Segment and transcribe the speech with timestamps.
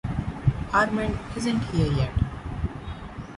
[0.73, 2.11] Armand isn’t here yet.